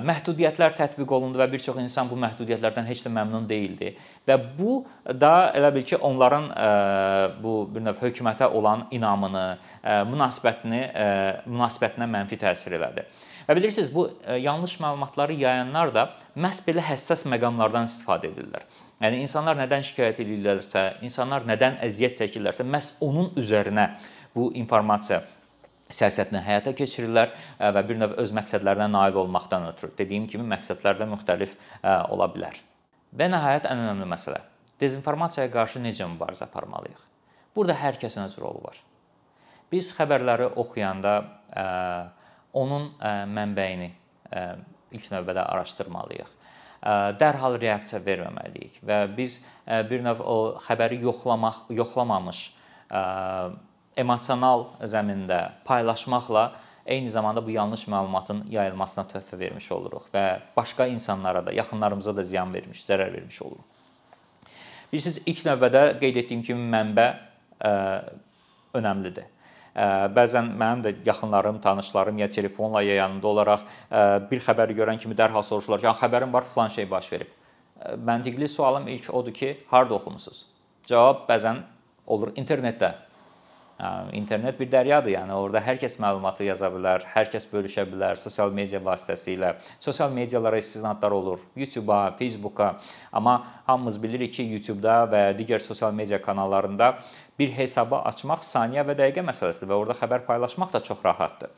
Məhdudiyyətlər 0.05 0.75
tətbiq 0.77 1.10
olundu 1.13 1.39
və 1.41 1.46
bir 1.50 1.62
çox 1.62 1.77
insan 1.82 2.10
bu 2.10 2.17
məhdudiyyətlərdən 2.22 2.86
heç 2.86 3.03
də 3.05 3.12
məmnun 3.13 3.48
deyildi. 3.50 3.91
Və 4.25 4.38
bu 4.58 4.79
da 5.05 5.51
elə 5.58 5.72
bil 5.74 5.86
ki, 5.86 5.98
onların 5.98 6.48
bu 7.41 7.53
bir 7.74 7.86
növ 7.86 8.01
hökumətə 8.01 8.50
olan 8.58 8.88
inamını, 8.94 9.46
münasibətini, 10.12 10.82
münasibətinə 11.50 12.10
mənfi 12.13 12.41
təsir 12.41 12.77
elədi. 12.77 13.05
Və 13.46 13.58
bilirsiniz, 13.58 13.94
bu 13.94 14.08
yanlış 14.41 14.79
məlumatları 14.82 15.38
yayanlar 15.38 15.94
da 15.94 16.08
məhz 16.38 16.63
belə 16.65 16.82
həssas 16.86 17.25
məqamlardan 17.29 17.86
istifadə 17.89 18.32
edirlər. 18.32 18.65
Yəni 19.01 19.22
insanlar 19.25 19.58
nədən 19.62 19.86
şikayət 19.86 20.24
edirlərsə, 20.25 20.88
insanlar 21.05 21.46
nədən 21.46 21.77
əziyyət 21.86 22.22
çəkirlərsə, 22.22 22.65
məhz 22.65 22.96
onun 23.05 23.34
üzərinə 23.38 23.91
bu 24.36 24.50
informasiya 24.58 25.22
siyasətini 25.94 26.42
həyata 26.42 26.74
keçirirlər 26.77 27.34
və 27.60 27.84
bir 27.88 28.00
növ 28.00 28.15
öz 28.22 28.32
məqsədlərinə 28.39 28.88
nail 28.89 29.20
olmaqdan 29.22 29.68
ötürü. 29.70 29.92
Dediyim 29.98 30.25
kimi 30.32 30.48
məqsədlər 30.50 30.98
də 31.01 31.08
müxtəlif 31.12 31.54
ola 32.10 32.27
bilər. 32.34 32.58
Və 33.15 33.30
nəhayət 33.30 33.68
ən 33.70 33.84
önəmli 33.86 34.08
məsələ 34.10 34.42
dezinformasiyaya 34.82 35.51
qarşı 35.54 35.80
necə 35.84 36.08
mübarizə 36.10 36.48
aparmalıyıq? 36.50 37.04
Burada 37.56 37.77
hər 37.80 38.00
kəsin 38.01 38.25
öz 38.25 38.38
rolu 38.42 38.63
var. 38.65 38.80
Biz 39.72 39.94
xəbərləri 39.96 40.50
oxuyanda 40.60 41.13
onun 42.56 42.89
mənbəyini 43.38 43.92
ilk 44.96 45.08
növbədə 45.13 45.46
araşdırmalıyıq. 45.46 46.34
Dərhal 47.22 47.56
reaksiya 47.62 48.01
verməməliyik 48.04 48.82
və 48.86 49.00
biz 49.15 49.39
bir 49.89 50.04
növ 50.06 50.20
o 50.22 50.36
xəbəri 50.68 51.00
yoxlamaq, 51.01 51.72
yoxlamamış 51.74 52.42
emosional 53.98 54.66
zəmində 54.84 55.40
paylaşmaqla 55.66 56.52
eyni 56.86 57.10
zamanda 57.12 57.46
bu 57.46 57.52
yanlış 57.56 57.88
məlumatın 57.88 58.44
yayılmasına 58.50 59.06
töhfə 59.14 59.40
vermiş 59.40 59.72
oluruq 59.72 60.10
və 60.14 60.25
başqa 60.58 60.88
insanlara 60.88 61.46
da, 61.46 61.54
yaxınlarımıza 61.54 62.16
da 62.16 62.24
ziyan 62.24 62.54
vermiş, 62.54 62.84
zərər 62.86 63.14
vermiş 63.14 63.42
oluruq. 63.42 63.64
Bilirsiniz, 64.92 65.22
ilk 65.25 65.46
növbədə 65.48 65.86
qeyd 66.00 66.20
etdiyim 66.22 66.44
kimi 66.46 66.68
mənbə 66.72 67.08
ə, 67.66 67.72
önəmlidir. 68.78 69.32
Ə, 69.74 69.88
bəzən 70.16 70.52
mənim 70.60 70.84
də 70.86 70.94
yaxınlarım, 71.08 71.58
tanışlarım 71.64 72.22
ya 72.22 72.30
telefonla 72.30 72.84
ya 72.86 73.00
yanında 73.02 73.28
olaraq 73.28 73.66
ə, 73.66 74.04
bir 74.30 74.44
xəbəri 74.46 74.78
görən 74.78 75.02
kimi 75.02 75.18
dərhal 75.18 75.44
soruşurlar 75.44 75.82
ki, 75.82 75.90
xəbərim 76.04 76.34
var, 76.34 76.46
filan 76.54 76.70
şey 76.70 76.90
baş 76.92 77.12
verib. 77.12 77.34
Məntiqli 78.06 78.48
sualım 78.48 78.88
ilk 78.88 79.10
odur 79.14 79.34
ki, 79.34 79.58
harda 79.72 79.98
oxumusunuz? 79.98 80.46
Cavab 80.88 81.25
bəzən 81.28 81.64
olur 82.06 82.32
internetdə 82.38 82.94
İnternet 84.15 84.55
bir 84.55 84.70
dəryadır, 84.72 85.12
yəni 85.17 85.36
orada 85.36 85.60
hər 85.60 85.75
kəs 85.82 85.98
məlumatı 86.00 86.46
yaza 86.48 86.70
bilər, 86.72 87.03
hər 87.12 87.27
kəs 87.27 87.44
bölüşə 87.51 87.84
bilər 87.89 88.15
sosial 88.15 88.53
media 88.55 88.79
vasitəsilə. 88.79 89.50
Sosial 89.84 90.13
medialara 90.15 90.62
istinadlar 90.63 91.12
olur, 91.12 91.44
YouTube-a, 91.60 92.15
Facebook-a. 92.15 92.70
Amma 93.12 93.36
hamımız 93.65 94.00
bilirik 94.03 94.34
ki, 94.38 94.48
YouTube-da 94.53 95.01
və 95.12 95.25
digər 95.36 95.60
sosial 95.60 95.91
media 95.91 96.22
kanallarında 96.22 96.94
bir 97.39 97.51
hesabı 97.51 98.00
açmaq 98.13 98.48
saniyə 98.48 98.88
və 98.88 98.96
dəqiqə 98.96 99.27
məsələsidir 99.27 99.67
və 99.67 99.82
orada 99.84 100.00
xəbər 100.00 100.24
paylaşmaq 100.24 100.72
da 100.72 100.79
çox 100.79 101.03
rahatdır. 101.03 101.51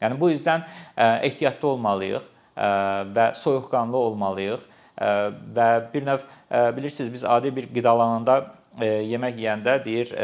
Yəni 0.00 0.16
bu 0.20 0.32
üzdən 0.32 0.64
ehtiyatlı 0.96 1.68
olmalıyıq 1.68 2.34
və 3.12 3.32
soyuqqanlı 3.36 3.96
olmalıyıq 4.08 4.68
və 4.96 5.72
bir 5.92 6.06
növ 6.06 6.28
bilirsiniz 6.76 7.12
biz 7.12 7.24
adi 7.24 7.52
bir 7.56 7.68
qidalananda 7.74 8.44
yemək 8.80 9.36
yeyəndə 9.36 9.84
deyir 9.84 10.16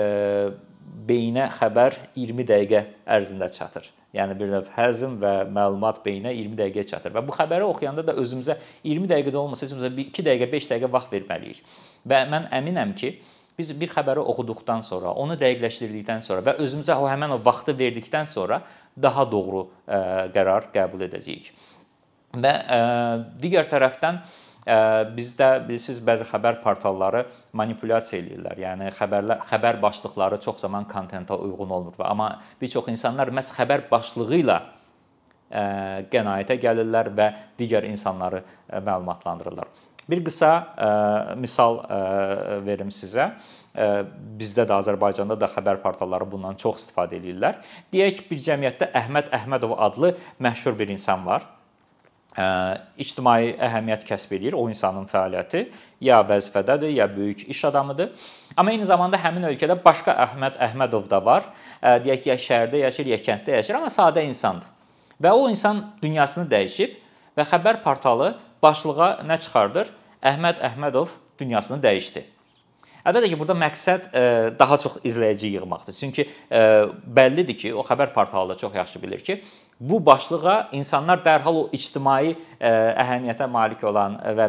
beyinə 1.09 1.49
xəbər 1.59 1.97
20 2.17 2.47
dəqiqə 2.49 2.81
ərzində 3.17 3.49
çatır. 3.53 3.89
Yəni 4.15 4.37
bir 4.39 4.51
növ 4.53 4.69
həzm 4.77 5.17
və 5.23 5.33
məlumat 5.51 6.01
beyinə 6.05 6.31
20 6.37 6.59
dəqiqəyə 6.61 6.87
çatır 6.93 7.15
və 7.17 7.23
bu 7.27 7.35
xəbəri 7.35 7.67
oxuyanda 7.67 8.05
da 8.07 8.15
özümüzə 8.21 8.57
20 8.87 9.11
dəqiqədə 9.11 9.41
olmasa 9.41 9.67
heç 9.67 9.75
olmasa 9.75 9.91
2 9.91 10.27
dəqiqə, 10.29 10.51
5 10.53 10.69
dəqiqə 10.71 10.91
vaxt 10.93 11.15
verməliyik. 11.17 11.65
Və 12.07 12.21
mən 12.31 12.47
əminəm 12.61 12.95
ki, 13.01 13.11
biz 13.59 13.73
bir 13.81 13.91
xəbəri 13.91 14.23
oxuduqdan 14.23 14.87
sonra, 14.87 15.13
onu 15.19 15.35
dəqiqləşdirdikdən 15.41 16.23
sonra 16.27 16.47
və 16.47 16.57
özümüzə 16.63 16.95
o 16.95 17.11
həmin 17.11 17.35
o 17.35 17.41
vaxtı 17.43 17.75
verdikdən 17.79 18.31
sonra 18.31 18.63
daha 19.03 19.27
doğru 19.31 19.67
ə, 19.87 20.01
qərar 20.35 20.71
qəbul 20.75 21.09
edəcəyik. 21.09 21.51
Və 22.35 22.55
ə, 22.55 22.81
digər 23.43 23.67
tərəfdən 23.71 24.23
ə, 24.23 24.45
Bizdə 24.65 25.49
bilirsiniz 25.67 25.99
bəzi 26.01 26.25
xəbər 26.25 26.63
portalları 26.63 27.27
manipulyasiya 27.53 28.23
eləyirlər. 28.23 28.61
Yəni 28.63 28.93
xəbərlər 28.97 29.43
xəbər 29.51 29.81
başlıqları 29.83 30.39
çox 30.41 30.63
zaman 30.65 30.87
kontentə 30.89 31.37
uyğun 31.37 31.75
olmur 31.77 31.99
və 31.99 32.07
amma 32.09 32.31
bir 32.61 32.73
çox 32.73 32.89
insanlar 32.89 33.29
məhz 33.29 33.53
xəbər 33.59 33.85
başlığı 33.91 34.39
ilə 34.41 34.61
qənaətə 36.13 36.57
gəlirlər 36.63 37.11
və 37.15 37.27
digər 37.59 37.85
insanları 37.91 38.41
məlumatlandırırlar. 38.73 39.69
Bir 40.09 40.23
qısa 40.25 40.51
misal 41.41 41.79
verim 42.65 42.89
sizə. 42.93 43.35
Bizdə 43.75 44.65
də 44.65 44.79
Azərbaycanda 44.81 45.37
da 45.41 45.49
xəbər 45.53 45.83
portalları 45.85 46.29
bundan 46.31 46.57
çox 46.61 46.81
istifadə 46.83 47.19
edirlər. 47.21 47.61
Deyək 47.93 48.25
bir 48.31 48.41
cəmiyyətdə 48.49 48.91
Əhməd 48.97 49.29
Əhmədov 49.35 49.77
adlı 49.77 50.15
məşhur 50.41 50.79
bir 50.79 50.89
insan 50.97 51.25
var 51.27 51.45
ictimai 52.35 53.55
əhəmiyyət 53.63 54.03
kəsb 54.09 54.33
edir 54.35 54.57
o 54.59 54.65
insanın 54.67 55.07
fəaliyyəti, 55.07 55.69
ya 56.03 56.19
vəzifədədir, 56.27 56.91
ya 56.97 57.07
böyük 57.17 57.45
iş 57.49 57.65
adamıdır. 57.71 58.11
Amma 58.57 58.75
eyni 58.75 58.87
zamanda 58.87 59.21
həmin 59.23 59.47
ölkədə 59.53 59.77
başqa 59.85 60.17
Əhməd 60.27 60.59
Əhmədov 60.67 61.07
da 61.11 61.23
var. 61.25 61.47
Deyək 61.83 62.25
ki, 62.25 62.33
ya 62.33 62.39
şəhərdə 62.43 62.83
yaşayır, 62.83 63.13
ya 63.15 63.21
kənddə 63.23 63.57
yaşayır, 63.61 63.79
amma 63.79 63.93
sadə 63.95 64.27
insandır. 64.27 64.67
Və 65.23 65.31
o 65.31 65.49
insan 65.49 65.85
dünyasını 66.03 66.51
dəyişib 66.51 66.99
və 67.39 67.47
xəbər 67.55 67.83
portalı 67.87 68.35
başlığa 68.63 69.11
nə 69.27 69.39
çıxardır? 69.47 69.91
Əhməd 70.25 70.63
Əhmədov 70.73 71.15
dünyasını 71.39 71.79
dəyişdi. 71.83 72.25
Əlbəttə 73.05 73.29
ki, 73.29 73.37
burada 73.37 73.55
məqsəd 73.61 74.07
daha 74.59 74.77
çox 74.81 74.95
izləyici 75.05 75.51
yığmaqdır. 75.53 75.93
Çünki 75.93 76.25
bəllidir 76.51 77.59
ki, 77.61 77.75
o 77.77 77.83
xəbər 77.85 78.15
portalı 78.15 78.55
da 78.55 78.57
çox 78.59 78.75
yaxşı 78.75 79.03
bilir 79.03 79.21
ki, 79.21 79.43
bu 79.81 80.07
başlığa 80.07 80.69
insanlar 80.73 81.19
dərhal 81.25 81.57
o 81.59 81.63
ictimai 81.75 82.31
e, 82.61 82.71
əhəmiyyətə 82.71 83.47
malik 83.51 83.83
olan 83.85 84.17
və 84.39 84.47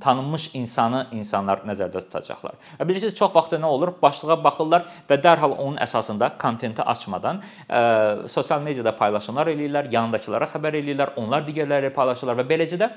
tanınmış 0.00 0.48
insanı 0.56 1.04
insanlar 1.12 1.62
nəzərdə 1.68 2.00
tutacaqlar. 2.06 2.56
Və 2.80 2.86
bilirsiniz 2.88 3.14
çox 3.18 3.34
vaxt 3.34 3.52
nə 3.52 3.68
olur? 3.68 3.92
Başlığa 4.02 4.38
baxırlar 4.44 4.86
və 5.10 5.18
dərhal 5.22 5.56
onun 5.58 5.76
əsasında 5.84 6.32
kontenti 6.40 6.82
açmadan 6.82 7.42
ə, 7.42 7.44
e, 7.68 8.28
sosial 8.32 8.64
mediada 8.64 8.94
paylaşımlar 8.96 9.52
eləyirlər, 9.52 9.92
yanındakılara 9.92 10.48
xəbər 10.54 10.80
eləyirlər, 10.80 11.14
onlar 11.20 11.44
digərləri 11.46 11.92
paylaşırlar 11.92 12.40
və 12.40 12.48
beləcə 12.48 12.80
də 12.80 12.90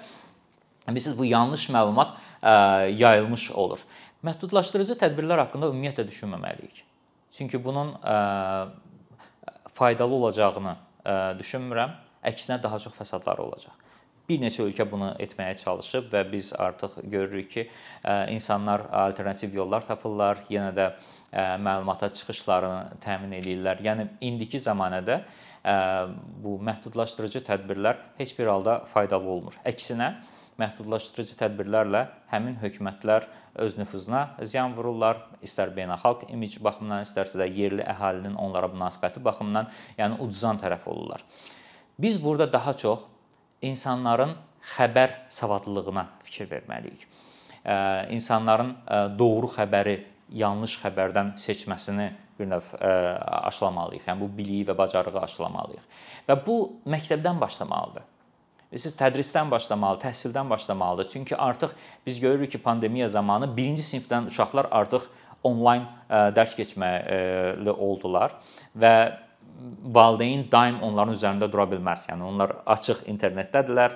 bilirsiniz 0.87 1.19
bu 1.19 1.27
yanlış 1.27 1.67
məlumat 1.75 2.15
ə, 2.15 2.55
e, 2.55 2.55
yayılmış 3.03 3.51
olur. 3.51 3.83
Məhdudlaşdırıcı 4.23 4.95
tədbirlər 5.03 5.43
haqqında 5.43 5.69
ümumiyyətlə 5.73 6.07
düşünməməliyik. 6.07 6.81
Çünki 7.35 7.59
bunun 7.59 7.93
ə, 7.99 8.17
faydalı 9.75 10.13
olacağını 10.13 10.77
düşünmürəm. 11.39 11.95
Əksinə 12.25 12.57
daha 12.63 12.79
çox 12.81 12.95
fəsadları 12.97 13.43
olacaq. 13.45 13.73
Bir 14.25 14.39
neçə 14.41 14.63
ölkə 14.65 14.87
bunu 14.89 15.11
etməyə 15.21 15.53
çalışıb 15.61 16.07
və 16.09 16.23
biz 16.31 16.47
artıq 16.57 16.97
görürük 17.03 17.51
ki, 17.51 17.67
insanlar 18.33 18.87
alternativ 18.89 19.53
yollar 19.53 19.85
tapırlar, 19.85 20.41
yenə 20.49 20.71
də 20.73 20.87
məlumata 21.61 22.09
çıxışlarını 22.09 22.97
təmin 23.03 23.35
edirlər. 23.37 23.83
Yəni 23.85 24.07
indiki 24.25 24.57
zəmanədə 24.63 25.19
bu 26.41 26.55
məhdudlaşdırıcı 26.65 27.43
tədbirlər 27.45 28.01
heç 28.17 28.33
bir 28.39 28.49
halda 28.49 28.79
faydalı 28.89 29.29
olmur. 29.29 29.59
Əksinə 29.65 30.15
məhdudlaşdırıcı 30.61 31.35
tədbirlərlə 31.39 32.05
həmin 32.31 32.55
hökumətlər 32.61 33.27
öz 33.63 33.77
nüfuzuna 33.79 34.21
ziyan 34.43 34.75
vururlar, 34.75 35.21
istər 35.43 35.71
beynəlxalq 35.75 36.29
imic 36.31 36.57
baxımından, 36.63 37.05
istərsə 37.07 37.39
də 37.39 37.47
yerli 37.51 37.83
əhalinin 37.83 38.35
onlara 38.39 38.67
münasibəti 38.71 39.23
baxımından, 39.23 39.69
yəni 39.97 40.19
uduzan 40.19 40.59
tərəf 40.63 40.87
olurlar. 40.91 41.23
Biz 41.99 42.23
burada 42.23 42.47
daha 42.53 42.73
çox 42.73 43.05
insanların 43.61 44.35
xəbər 44.75 45.13
savadlılığına 45.29 46.07
fikir 46.23 46.49
verməliyik. 46.51 47.05
İnsanların 48.11 48.75
doğru 49.19 49.51
xəbəri 49.55 49.99
yanlış 50.33 50.79
xəbərdən 50.81 51.35
seçməsini 51.39 52.11
bir 52.39 52.49
növ 52.51 52.73
aşılamalıyıq. 53.47 54.07
Yəni 54.09 54.19
bu 54.19 54.27
biliyi 54.37 54.65
və 54.67 54.75
bacarığı 54.77 55.21
aşılamalıyıq. 55.21 55.85
Və 56.27 56.35
bu 56.47 56.57
məktəbdən 56.89 57.39
başlamalıdır. 57.39 58.03
Siz 58.75 58.95
tədrisdən 58.99 59.51
başlamalı, 59.51 60.01
təhsildən 60.03 60.49
başlamalıdır. 60.49 61.09
Çünki 61.09 61.37
artıq 61.37 61.75
biz 62.05 62.19
görürük 62.19 62.51
ki, 62.51 62.57
pandemiya 62.57 63.07
zamanı 63.09 63.47
1-ci 63.55 63.83
sinifdən 63.89 64.27
uşaqlar 64.27 64.67
artıq 64.71 65.07
onlayn 65.43 65.85
dərs 66.09 66.55
keçməli 66.57 67.71
oldular 67.71 68.35
və 68.75 68.95
valideyn 69.95 70.41
daim 70.51 70.81
onların 70.83 71.15
üzərində 71.15 71.47
dura 71.51 71.63
bilməz. 71.71 72.09
Yəni 72.09 72.25
onlar 72.27 72.51
açıq 72.67 73.05
internetdədirlər, 73.07 73.95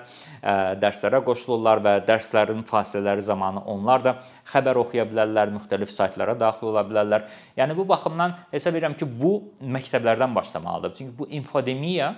dərslərə 0.80 1.20
qoşulurlar 1.26 1.82
və 1.84 1.94
dərslərin 2.06 2.62
fasilələri 2.64 3.24
zamanı 3.26 3.60
onlar 3.68 4.04
da 4.04 4.14
xəbər 4.52 4.80
oxuya 4.80 5.04
bilərlər, 5.10 5.52
müxtəlif 5.58 5.92
saytlara 5.92 6.38
daxil 6.40 6.70
ola 6.72 6.86
bilərlər. 6.88 7.28
Yəni 7.60 7.76
bu 7.76 7.84
baxımdan 7.88 8.38
hesab 8.54 8.78
edirəm 8.78 8.96
ki, 8.96 9.04
bu 9.20 9.34
məktəblərdən 9.60 10.34
başlamalıdır. 10.34 10.96
Çünki 10.96 11.18
bu 11.18 11.28
infodemiya 11.28 12.14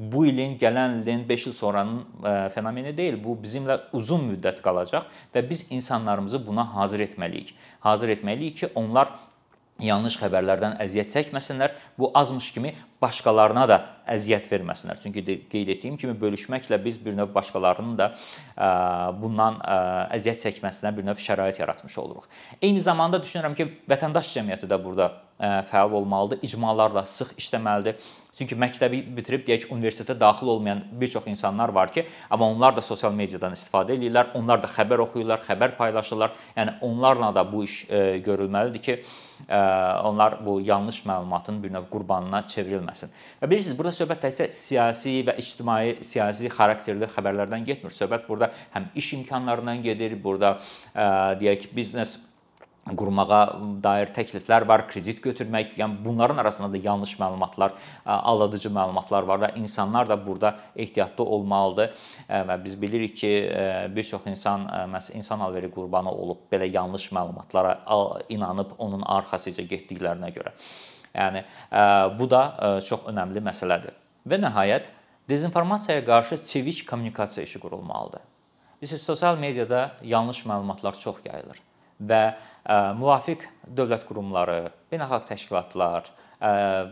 bu 0.00 0.24
ilin, 0.26 0.56
gələn 0.58 1.02
ilin, 1.02 1.26
5 1.28 1.46
il 1.46 1.52
sonranın 1.52 2.04
fenomeni 2.54 2.96
deyil. 2.96 3.18
Bu 3.20 3.36
bizimlə 3.42 3.76
uzun 3.92 4.24
müddət 4.32 4.62
qalacaq 4.64 5.08
və 5.34 5.42
biz 5.50 5.66
insanlarımızı 5.70 6.40
buna 6.46 6.64
hazır 6.74 7.04
etməliyik. 7.10 7.52
Hazır 7.84 8.16
etməliyik 8.16 8.56
ki, 8.62 8.70
onlar 8.74 9.12
yanlış 9.80 10.16
xəbərlərdən 10.20 10.74
əziyyət 10.84 11.12
çəkməsinlər. 11.14 11.76
Bu 11.98 12.10
azmış 12.14 12.50
kimi 12.52 12.74
başqalarına 13.00 13.62
da 13.68 13.78
əziyyət 14.12 14.48
verməsinlər. 14.50 14.98
Çünki 15.00 15.22
qeyd 15.52 15.70
etdiyim 15.76 15.96
kimi 16.00 16.16
bölüşməklə 16.20 16.80
biz 16.84 16.98
bir 17.04 17.16
növ 17.16 17.34
başqalarının 17.34 17.96
da 18.00 18.10
bundan 19.20 19.60
əziyyət 20.16 20.44
çəkməsinə 20.46 20.92
bir 20.96 21.08
növ 21.08 21.20
şərait 21.20 21.60
yaratmış 21.60 21.98
oluruq. 21.98 22.28
Eyni 22.60 22.80
zamanda 22.80 23.20
düşünürəm 23.24 23.56
ki, 23.56 23.68
vətəndaş 23.88 24.32
cəmiyyəti 24.36 24.68
də 24.68 24.80
burada 24.84 25.12
fəal 25.40 25.92
olmalıdır, 25.96 26.42
icmalarla 26.44 27.06
sıx 27.08 27.32
işləməlidir. 27.40 27.96
Çünki 28.38 28.54
məktəbi 28.54 29.00
bitirib 29.16 29.42
deyək 29.48 29.66
universitetə 29.74 30.14
daxil 30.20 30.48
olmayan 30.52 30.84
bir 31.00 31.10
çox 31.10 31.26
insanlar 31.26 31.68
var 31.74 31.90
ki, 31.92 32.06
amma 32.30 32.46
onlar 32.50 32.76
da 32.76 32.80
sosial 32.80 33.12
mediadan 33.12 33.56
istifadə 33.56 33.96
edirlər, 33.96 34.30
onlar 34.38 34.62
da 34.62 34.70
xəbər 34.70 35.02
oxuyurlar, 35.02 35.42
xəbər 35.48 35.74
paylaşırlar. 35.76 36.36
Yəni 36.56 36.76
onlarla 36.86 37.32
da 37.34 37.44
bu 37.52 37.64
iş 37.66 37.74
görülməlidir 38.26 38.84
ki, 38.86 38.96
onlar 40.06 40.38
bu 40.46 40.60
yanlış 40.60 41.02
məlumatın 41.10 41.58
bir 41.62 41.74
növ 41.74 41.90
qurbanına 41.90 42.44
çevrilməsin. 42.54 43.10
Və 43.42 43.50
bilirsiniz, 43.50 43.78
burada 43.78 43.96
söhbət 43.98 44.24
təkcə 44.28 44.50
siyasi 44.54 45.18
və 45.26 45.36
ictimai 45.42 45.98
siyasi 46.06 46.54
xarakterli 46.54 47.10
xəbərlərdən 47.10 47.66
getmir. 47.66 47.90
Söhbət 47.90 48.28
burada 48.28 48.52
həm 48.76 48.92
iş 48.94 49.12
imkanlarından 49.18 49.82
gedir, 49.82 50.14
burada 50.22 50.60
deyək 51.40 51.70
biznes 51.74 52.20
qurmağa 52.96 53.40
dair 53.82 54.10
təkliflər 54.14 54.66
var, 54.68 54.86
kredit 54.88 55.20
götürmək, 55.22 55.74
yəni 55.78 55.98
bunların 56.04 56.40
arasında 56.42 56.72
da 56.72 56.80
yanlış 56.82 57.16
məlumatlar, 57.20 57.74
aldadıcı 58.04 58.70
məlumatlar 58.74 59.26
var 59.26 59.42
və 59.44 59.50
insanlar 59.58 60.08
da 60.08 60.16
burada 60.26 60.54
ehtiyatlı 60.76 61.24
olmalıdır. 61.24 61.94
Və 62.28 62.56
biz 62.64 62.76
bilirik 62.82 63.16
ki, 63.16 63.32
bir 63.96 64.04
çox 64.04 64.26
insan 64.26 64.66
məsələn 64.94 65.22
insan 65.22 65.40
alveri 65.40 65.70
qurbanı 65.70 66.10
olub 66.10 66.46
belə 66.52 66.70
yanlış 66.72 67.10
məlumatlara 67.12 67.78
inanıb 68.28 68.74
onun 68.78 69.02
arxasıca 69.02 69.62
getdiklərinə 69.62 70.32
görə. 70.34 70.54
Yəni 71.14 71.44
bu 72.18 72.30
da 72.30 72.42
çox 72.86 73.06
önəmli 73.10 73.42
məsələdir. 73.44 73.96
Və 74.26 74.40
nəhayət 74.40 74.90
dezinformasiyaya 75.28 76.04
qarşı 76.04 76.44
çevik 76.44 76.86
kommunikasiya 76.88 77.44
işi 77.44 77.60
qurulmalıdır. 77.60 78.20
Bilirsiniz, 78.80 79.02
sosial 79.02 79.38
mediada 79.38 79.90
yanlış 80.02 80.46
məlumatlar 80.46 80.98
çox 80.98 81.16
yayılır 81.24 81.69
və 82.00 82.22
müvafiq 82.98 83.44
dövlət 83.76 84.06
qurumları, 84.08 84.70
beynəlxalq 84.92 85.28
təşkilatlar, 85.30 86.10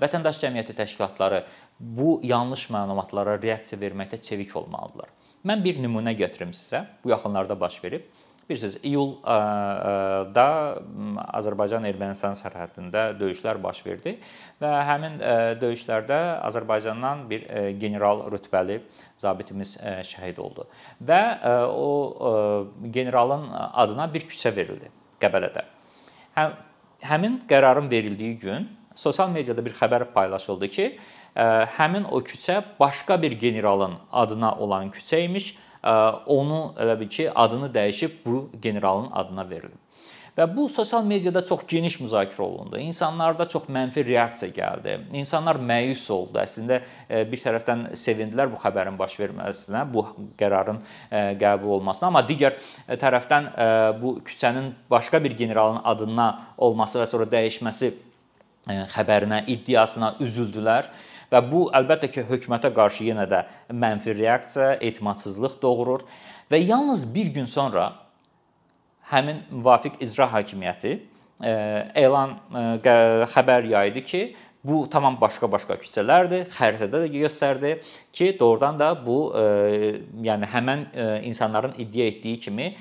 vətəndaş 0.01 0.41
cəmiyyəti 0.43 0.77
təşkilatları 0.77 1.43
bu 1.79 2.19
yanlış 2.27 2.69
məlumatlara 2.75 3.39
reaksiya 3.41 3.81
verməkdə 3.81 4.21
çevik 4.21 4.57
olmalıdırlar. 4.59 5.13
Mən 5.47 5.63
bir 5.65 5.79
nümunə 5.81 6.13
gətirim 6.19 6.51
sizə. 6.57 6.85
Bu 7.05 7.13
yaxınlarda 7.13 7.55
baş 7.61 7.79
verib. 7.85 8.09
Bilirsiniz, 8.49 8.79
iyulda 8.81 10.45
Azərbaycan-Ermənistan 11.37 12.33
sərhədində 12.39 13.11
döyüşlər 13.19 13.61
baş 13.61 13.83
verdi 13.85 14.15
və 14.63 14.71
həmin 14.89 15.19
döyüşlərdə 15.61 16.41
Azərbaycandan 16.49 17.27
bir 17.29 17.45
general 17.81 18.25
rütbəli 18.33 18.79
zabitimiz 19.21 19.75
şəhid 20.09 20.41
oldu 20.41 20.65
və 21.05 21.21
o 21.69 21.91
generalın 22.89 23.51
adına 23.53 24.09
bir 24.15 24.25
küçə 24.33 24.57
verildi. 24.57 24.89
Qəbələdə. 25.21 25.67
Həm 26.39 26.57
həmin 27.05 27.41
qərarın 27.51 27.91
verildiyi 27.91 28.39
gün 28.39 28.69
sosial 28.97 29.29
mediada 29.31 29.63
bir 29.65 29.77
xəbər 29.77 30.09
paylaşıldı 30.15 30.69
ki, 30.73 30.91
həmin 31.79 32.09
o 32.11 32.25
küçə 32.25 32.63
başqa 32.81 33.23
bir 33.23 33.33
generalın 33.39 34.01
adına 34.13 34.55
olan 34.57 34.91
küçə 34.91 35.21
imiş. 35.29 35.57
Onu 35.83 36.63
elə 36.81 36.97
bil 37.01 37.09
ki, 37.09 37.31
adını 37.35 37.69
dəyişib 37.75 38.25
bu 38.27 38.49
generalın 38.63 39.11
adına 39.13 39.51
verilib. 39.51 39.79
Və 40.39 40.45
bu 40.55 40.69
sosial 40.71 41.03
mediada 41.03 41.41
çox 41.43 41.65
geniş 41.67 41.97
müzakirə 41.99 42.43
olundu. 42.43 42.79
İnsanlarda 42.79 43.49
çox 43.51 43.65
mənfi 43.75 44.05
reaksiya 44.07 44.53
gəldi. 44.55 44.93
İnsanlar 45.19 45.59
məyus 45.59 46.05
oldu. 46.15 46.39
Əslində 46.39 46.79
e, 47.11 47.25
bir 47.27 47.43
tərəfdən 47.43 47.83
sevindilər 47.99 48.53
bu 48.53 48.61
xəbərin 48.63 48.95
baş 48.99 49.17
verməsinə, 49.19 49.83
bu 49.91 50.05
qərarın 50.39 50.79
e, 51.11 51.25
qəbul 51.43 51.81
olmasına, 51.81 52.13
amma 52.13 52.23
digər 52.29 52.55
e, 52.55 52.95
tərəfdən 52.95 53.51
bu 53.99 54.15
küçənin 54.29 54.71
başqa 54.91 55.19
bir 55.25 55.35
generalın 55.35 55.83
adına 55.83 56.29
olması 56.57 57.03
və 57.03 57.11
sonra 57.11 57.27
dəyişməsi 57.35 57.91
xəbərinə, 58.95 59.43
iddiasına 59.51 60.15
üzüldülər. 60.23 60.93
Və 61.33 61.43
bu 61.45 61.67
əlbəttə 61.77 62.09
ki, 62.13 62.25
hökumətə 62.29 62.71
qarşı 62.75 63.11
yenə 63.11 63.27
də 63.29 63.43
mənfi 63.69 64.15
reaksiya, 64.17 64.79
etimadsızlıq 64.81 65.59
doğurur. 65.63 66.07
Və 66.51 66.61
yalnız 66.63 67.05
bir 67.15 67.29
gün 67.35 67.45
sonra 67.45 67.91
həmin 69.13 69.43
müvafiq 69.51 70.01
icra 70.05 70.29
hakimiyyəti 70.33 70.95
e, 70.97 71.53
elan 71.95 72.39
e, 72.53 72.65
xəbər 73.35 73.69
yaydı 73.75 74.05
ki, 74.09 74.23
bu 74.65 74.83
tamam 74.91 75.17
başqa-başqa 75.21 75.77
küçələrdir. 75.83 76.49
Xəritədə 76.57 77.05
də 77.05 77.11
göstərdi 77.13 77.73
ki, 78.13 78.33
doğrudan 78.41 78.79
da 78.81 78.91
bu 79.07 79.19
e, 79.39 79.43
yəni 80.27 80.49
həmin 80.53 80.85
insanların 81.29 81.77
iddia 81.79 82.09
etdiyi 82.11 82.41
kimi 82.41 82.73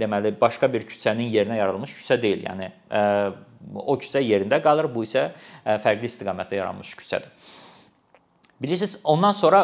deməli 0.00 0.34
başqa 0.40 0.72
bir 0.72 0.86
küçənin 0.88 1.30
yerinə 1.32 1.58
yaradılmış 1.60 1.94
küçə 2.00 2.20
deyil. 2.22 2.42
Yəni 2.48 2.70
o 3.74 3.96
küçə 4.00 4.20
yerində 4.24 4.60
qalır, 4.62 4.90
bu 4.94 5.06
isə 5.06 5.30
fərqli 5.64 6.10
istiqamətdə 6.10 6.58
yaranmış 6.58 6.94
küçədir. 6.98 7.30
Bilirsiniz, 8.60 8.98
ondan 9.04 9.32
sonra 9.32 9.62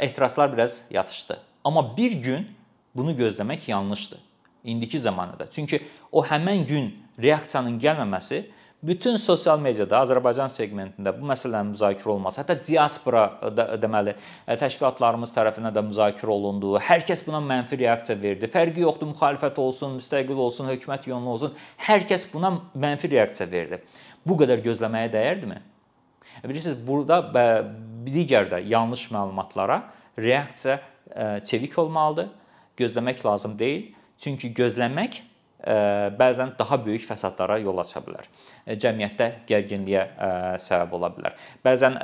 etirazlar 0.00 0.52
biraz 0.52 0.82
yatışdı. 0.90 1.38
Amma 1.64 1.96
bir 1.96 2.12
gün 2.12 2.48
bunu 2.96 3.12
gözləmək 3.12 3.70
yanlışdır 3.70 4.20
indiki 4.64 4.98
zamanədə. 5.00 5.48
Çünki 5.50 5.80
o 6.12 6.22
həmin 6.26 6.64
gün 6.68 6.90
reaksiyanın 7.22 7.78
gəlməməsi 7.80 8.42
bütün 8.82 9.16
sosial 9.20 9.60
mediada 9.60 9.98
Azərbaycan 10.00 10.48
seqmentində 10.52 11.12
bu 11.12 11.26
məsələnin 11.28 11.74
müzakirə 11.74 12.14
olunması, 12.14 12.40
hətta 12.40 12.56
diaspora 12.64 13.24
da, 13.56 13.66
deməli 13.80 14.14
təşkilatlarımız 14.46 15.34
tərəfindən 15.36 15.74
də 15.76 15.82
müzakirə 15.90 16.32
olundu. 16.32 16.72
Hər 16.80 17.04
kəs 17.08 17.24
buna 17.26 17.42
mənfi 17.44 17.76
reaksiya 17.82 18.16
verdi. 18.22 18.48
Fərqi 18.50 18.84
yoxdur, 18.86 19.12
müxalifət 19.12 19.60
olsun, 19.60 19.98
müstəqil 20.00 20.40
olsun, 20.46 20.70
hökumət 20.72 21.10
yönlü 21.12 21.34
olsun, 21.34 21.54
hər 21.86 22.06
kəs 22.08 22.26
buna 22.32 22.54
mənfi 22.72 23.12
reaksiya 23.12 23.50
verdi. 23.52 23.82
Bu 24.24 24.38
qədər 24.40 24.64
gözləməyə 24.64 25.12
dəyərdimi? 25.12 25.60
Bilirsiniz, 26.44 26.80
burada 26.86 27.20
digər 28.06 28.48
də 28.48 28.62
yanlış 28.64 29.10
məlumatlara 29.12 29.82
reaksiya 30.16 30.78
çevik 31.44 31.76
olmalıdır. 31.78 32.30
Gözləmək 32.80 33.26
lazım 33.26 33.58
deyil. 33.58 33.90
Çünki 34.20 34.54
gözləmək 34.56 35.20
bəzən 36.20 36.54
daha 36.58 36.78
böyük 36.84 37.04
fəsadlara 37.08 37.58
yol 37.60 37.78
aça 37.82 38.00
bilər. 38.04 38.28
Cəmiyyətdə 38.80 39.26
gərginliyə 39.48 40.04
səbəb 40.62 40.94
ola 40.96 41.10
bilər. 41.14 41.34
Bəzən 41.64 41.98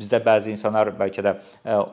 bizdə 0.00 0.22
bəzi 0.24 0.54
insanlar 0.54 0.90
bəlkə 0.98 1.24
də 1.26 1.34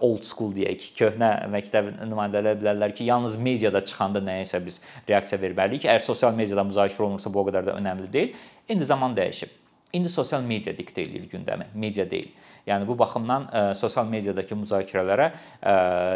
old 0.05 0.25
school 0.25 0.53
deyək, 0.55 0.89
köhnə 0.97 1.31
məktəb 1.53 1.91
nümayəndələri 1.99 2.61
bilərlər 2.61 2.95
ki, 2.97 3.09
yalnız 3.11 3.37
mediada 3.37 3.83
çıxanda 3.85 4.23
nəyəsə 4.25 4.63
biz 4.65 4.79
reaksiya 5.09 5.41
verməliyik. 5.41 5.85
Əgər 5.89 6.07
sosial 6.07 6.33
mediada 6.37 6.65
müzakirə 6.65 7.05
olunursa, 7.05 7.33
bu 7.33 7.43
o 7.43 7.45
qədər 7.49 7.69
də 7.69 7.77
önəmli 7.77 8.11
deyil. 8.13 8.33
İndi 8.69 8.85
zaman 8.85 9.15
dəyişib. 9.17 9.53
İndi 9.93 10.09
sosial 10.09 10.41
media 10.43 10.73
diktə 10.75 11.05
edir 11.05 11.29
gündəmi, 11.31 11.69
media 11.73 12.03
deyil. 12.09 12.33
Yəni 12.65 12.87
bu 12.89 12.97
baxımdan 12.97 13.45
ə, 13.45 13.61
sosial 13.77 14.09
mediadakı 14.09 14.57
müzakirələrə 14.57 15.29
ə, 15.61 15.75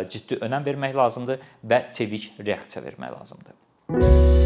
ciddi 0.09 0.41
önəm 0.41 0.65
vermək 0.65 0.97
lazımdır 0.97 1.45
və 1.63 1.83
çevik 1.93 2.31
reaksiya 2.41 2.83
vermək 2.89 3.15
lazımdır. 3.19 4.38